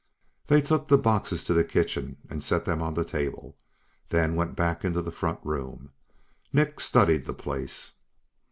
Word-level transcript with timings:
They 0.47 0.63
took 0.63 0.87
the 0.87 0.97
boxes 0.97 1.43
to 1.43 1.53
the 1.53 1.63
kitchen 1.63 2.17
and 2.27 2.43
set 2.43 2.65
them 2.65 2.81
on 2.81 2.95
the 2.95 3.05
table, 3.05 3.55
then 4.09 4.35
went 4.35 4.55
back 4.55 4.83
into 4.83 5.03
the 5.03 5.11
front 5.11 5.37
room. 5.43 5.91
Nick 6.51 6.79
studied 6.79 7.25
the 7.27 7.35
place. 7.35 7.93